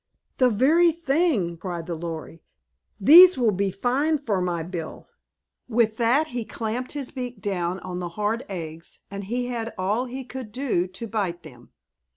[0.39, 2.41] "The very thing!" cried the Lory.
[2.99, 5.07] "These will be fine for my bill!"
[5.69, 10.05] With that he champed his beak down on the hard eggs and he had all
[10.05, 11.69] he could do to bite them.